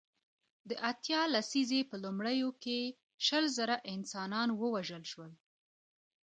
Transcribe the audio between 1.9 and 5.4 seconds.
لومړیو کې شل زره انسانان ووژل شول.